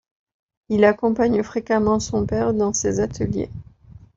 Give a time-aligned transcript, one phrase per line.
[0.69, 3.51] Il accompagne fréquemment son père dans ses ateliers.